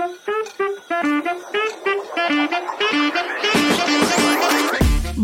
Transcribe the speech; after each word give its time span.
Thank 0.00 0.16
you. 3.54 3.59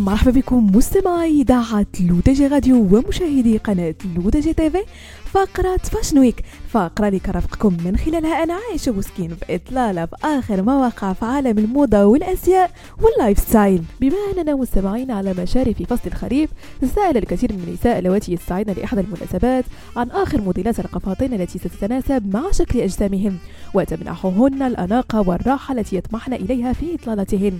مرحبا 0.07 0.31
بكم 0.31 0.71
مستمعي 0.75 1.41
إذاعة 1.41 1.85
لودجي 1.99 2.47
راديو 2.47 2.77
ومشاهدي 2.77 3.57
قناة 3.57 3.95
لودجي 4.15 4.53
تيفي 4.53 4.83
فقرة 5.25 5.77
fashion 5.77 6.19
week 6.19 6.43
فقرة 6.69 7.07
اللي 7.07 7.19
كرفقكم 7.19 7.77
من 7.85 7.97
خلالها 7.97 8.43
أنا 8.43 8.53
عايشة 8.53 8.91
وسكين 8.91 9.29
في 9.35 9.55
إطلالة 9.55 10.05
في 10.05 10.15
آخر 10.23 10.61
مواقع 10.61 11.13
في 11.13 11.25
عالم 11.25 11.57
الموضة 11.57 12.05
والأزياء 12.05 12.71
وال 13.01 13.39
lifestyle. 13.39 13.83
بما 14.01 14.15
أننا 14.37 14.55
مستمعين 14.55 15.11
على 15.11 15.33
مشارف 15.33 15.83
فصل 15.83 16.01
الخريف 16.07 16.49
سأل 16.95 17.17
الكثير 17.17 17.53
من 17.53 17.63
النساء 17.67 17.99
اللواتي 17.99 18.33
يستعين 18.33 18.65
لإحدى 18.67 19.01
المناسبات 19.01 19.65
عن 19.95 20.09
آخر 20.09 20.41
موديلات 20.41 20.79
القفاطين 20.79 21.33
التي 21.33 21.59
ستتناسب 21.59 22.33
مع 22.33 22.51
شكل 22.51 22.79
أجسامهم 22.79 23.37
وتمنحهن 23.73 24.61
الأناقة 24.61 25.29
والراحة 25.29 25.73
التي 25.73 25.95
يطمحن 25.95 26.33
إليها 26.33 26.73
في 26.73 26.95
إطلالتهن. 26.95 27.59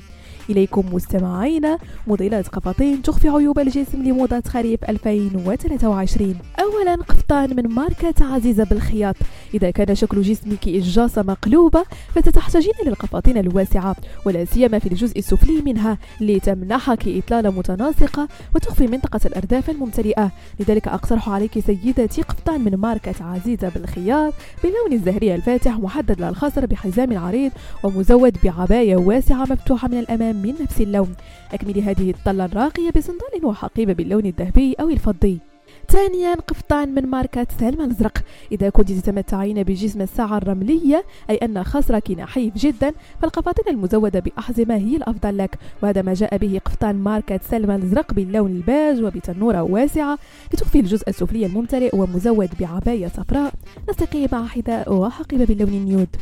إليكم 0.49 0.83
مستمعينا 0.93 1.77
موديلات 2.07 2.47
قفطين 2.47 3.01
تخفي 3.01 3.29
عيوب 3.29 3.59
الجسم 3.59 4.03
لموضة 4.03 4.43
خريف 4.47 4.83
2023 4.89 6.35
أولا 6.59 6.95
قفطان 6.95 7.55
من 7.55 7.67
ماركة 7.67 8.25
عزيزة 8.25 8.63
بالخياط. 8.63 9.15
إذا 9.53 9.71
كان 9.71 9.95
شكل 9.95 10.21
جسمك 10.21 10.67
إجاصة 10.67 11.21
مقلوبة 11.21 11.83
فستحتاجين 12.15 12.73
للقفاطين 12.85 13.37
الواسعة 13.37 13.95
ولا 14.25 14.45
سيما 14.45 14.79
في 14.79 14.87
الجزء 14.89 15.19
السفلي 15.19 15.61
منها 15.61 15.97
لتمنحك 16.21 17.07
إطلالة 17.07 17.49
متناسقة 17.49 18.27
وتخفي 18.55 18.87
منطقة 18.87 19.19
الأرداف 19.25 19.69
الممتلئة. 19.69 20.31
لذلك 20.59 20.87
أقترح 20.87 21.29
عليك 21.29 21.59
سيدتي 21.59 22.21
قفطان 22.21 22.61
من 22.61 22.75
ماركة 22.75 23.25
عزيزة 23.25 23.69
بالخياط 23.69 24.33
بلون 24.63 24.93
الزهري 24.93 25.35
الفاتح 25.35 25.79
محدد 25.79 26.21
للخصر 26.21 26.65
بحزام 26.65 27.17
عريض 27.17 27.51
ومزود 27.83 28.37
بعباية 28.43 28.95
واسعة 28.95 29.41
مفتوحة 29.41 29.87
من 29.87 29.99
الأمام. 29.99 30.36
من 30.41 30.53
نفس 30.61 30.81
اللون. 30.81 31.15
أكملي 31.53 31.81
هذه 31.81 32.09
الطلة 32.09 32.45
الراقية 32.45 32.89
بصندال 32.89 33.45
وحقيبة 33.45 33.93
باللون 33.93 34.25
الذهبي 34.25 34.73
أو 34.73 34.89
الفضي. 34.89 35.39
ثانيا 35.89 36.33
قفطان 36.33 36.95
من 36.95 37.05
ماركة 37.05 37.47
سلمى 37.59 37.83
الأزرق. 37.83 38.23
إذا 38.51 38.69
كنت 38.69 38.91
تتمتعين 38.91 39.63
بجسم 39.63 40.01
الساعة 40.01 40.37
الرملية 40.37 41.05
أي 41.29 41.35
أن 41.35 41.63
خصرك 41.63 42.11
نحيف 42.11 42.55
جدا 42.57 42.93
فالقفاطين 43.21 43.73
المزودة 43.73 44.19
بأحزمة 44.19 44.75
هي 44.75 44.95
الأفضل 44.95 45.37
لك. 45.37 45.59
وهذا 45.83 46.01
ما 46.01 46.13
جاء 46.13 46.37
به 46.37 46.61
قفطان 46.65 46.95
ماركة 46.95 47.39
سلمى 47.49 47.75
الأزرق 47.75 48.13
باللون 48.13 48.51
الباج 48.51 49.03
وبتنورة 49.03 49.61
واسعة. 49.61 50.19
لتخفي 50.53 50.79
الجزء 50.79 51.09
السفلي 51.09 51.45
الممتلئ 51.45 51.95
ومزود 51.95 52.49
بعباية 52.59 53.07
صفراء. 53.07 53.53
نسقي 53.89 54.27
مع 54.31 54.45
حذاء 54.45 54.93
وحقيبة 54.93 55.45
باللون 55.45 55.69
النيود. 55.69 56.15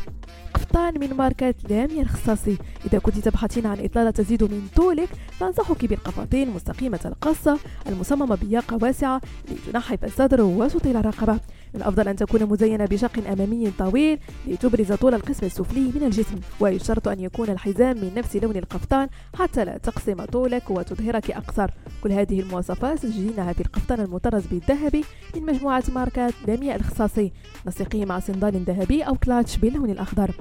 قفطان 0.53 0.99
من 0.99 1.13
ماركة 1.13 1.53
لاميا 1.69 2.01
الخصاصي. 2.01 2.57
إذا 2.85 2.99
كنت 2.99 3.17
تبحثين 3.17 3.65
عن 3.65 3.85
إطلالة 3.85 4.11
تزيد 4.11 4.43
من 4.43 4.67
طولك 4.75 5.09
فأنصحك 5.39 5.85
بالقفاطين 5.85 6.49
مستقيمة 6.49 6.99
القصة 7.05 7.59
المصممة 7.87 8.35
بياقة 8.35 8.79
واسعة 8.81 9.21
لتنحف 9.51 10.05
الصدر 10.05 10.41
وتطيل 10.41 10.97
الرقبة. 10.97 11.39
الأفضل 11.75 12.07
أن 12.07 12.15
تكون 12.15 12.45
مزينة 12.45 12.85
بشق 12.85 13.27
أمامي 13.31 13.71
طويل 13.79 14.19
لتبرز 14.47 14.93
طول 14.93 15.13
القسم 15.13 15.45
السفلي 15.45 15.91
من 15.95 16.03
الجسم 16.03 16.35
ويشترط 16.59 17.07
أن 17.07 17.19
يكون 17.19 17.49
الحزام 17.49 17.97
من 17.97 18.11
نفس 18.15 18.35
لون 18.35 18.55
القفطان 18.57 19.07
حتى 19.35 19.65
لا 19.65 19.77
تقسم 19.77 20.25
طولك 20.25 20.69
وتظهرك 20.69 21.31
أقصر. 21.31 21.71
كل 22.03 22.11
هذه 22.11 22.39
المواصفات 22.39 22.99
تجدينها 22.99 23.53
في 23.53 23.61
القفطان 23.61 23.99
المطرز 23.99 24.45
بالذهبي 24.45 25.03
من 25.35 25.45
مجموعة 25.45 25.83
ماركات 25.95 26.33
لاميا 26.47 26.75
الخصاصي 26.75 27.31
نسقيه 27.67 28.05
مع 28.05 28.19
صندال 28.19 28.63
ذهبي 28.63 29.03
أو 29.03 29.15
كلاتش 29.15 29.57
باللون 29.57 29.89
الأخضر. 29.89 30.31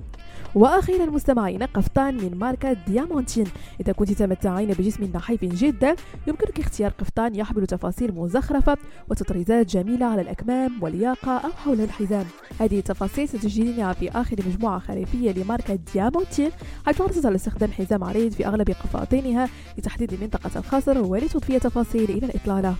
وأخيرا 0.54 1.06
مستمعين 1.06 1.62
قفطان 1.62 2.16
من 2.16 2.38
ماركة 2.38 2.72
ديامونتين. 2.72 3.46
إذا 3.80 3.92
كنت 3.92 4.12
تمتعين 4.12 4.68
بجسم 4.68 5.04
نحيف 5.14 5.44
جدا 5.44 5.96
يمكنك 6.26 6.60
اختيار 6.60 6.90
قفطان 6.90 7.34
يحمل 7.34 7.66
تفاصيل 7.66 8.14
مزخرفة 8.14 8.76
وتطريزات 9.08 9.66
جميلة 9.66 10.06
على 10.06 10.22
الأكمام 10.22 10.82
والياقة 10.82 11.32
أو 11.32 11.50
حول 11.50 11.80
الحزام. 11.80 12.26
هذه 12.60 12.78
التفاصيل 12.78 13.28
ستجدينها 13.28 13.92
في 13.92 14.10
آخر 14.10 14.36
مجموعة 14.46 14.78
خريفية 14.78 15.32
لماركة 15.32 15.78
ديامونتين 15.94 16.50
حيث 16.86 17.02
حرصت 17.02 17.26
على 17.26 17.34
استخدام 17.34 17.72
حزام 17.72 18.04
عريض 18.04 18.32
في 18.32 18.46
أغلب 18.46 18.70
قفاطينها 18.70 19.48
لتحديد 19.78 20.22
منطقة 20.22 20.50
الخصر 20.56 20.98
ولتضفية 20.98 21.58
تفاصيل 21.58 22.10
إلى 22.10 22.26
الإطلالة. 22.26 22.74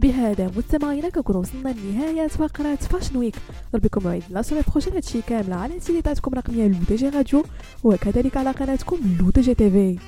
بهذا 0.00 0.50
مستمعينا 0.56 1.08
كنكون 1.08 1.36
وصلنا 1.36 1.68
لنهاية 1.68 2.26
فقرة 2.26 2.74
fashion 2.74 3.16
week 3.16 3.34
بكم 3.74 4.02
موعد 4.04 4.22
la 4.30 4.42
semaine 4.42 4.62
prochaine 4.70 4.92
هادشي 4.94 5.22
كامل 5.22 5.52
على 5.52 5.80
تيليتاتكم 5.80 6.32
الرقمية 6.32 6.68
لو 6.68 6.78
دي 6.88 6.96
جي 6.96 7.08
راديو 7.08 7.44
وكذلك 7.84 8.36
على 8.36 8.50
قناتكم 8.50 8.96
لو 9.20 9.30
دي 9.30 9.40
جي 9.40 9.54
تيفي 9.54 9.98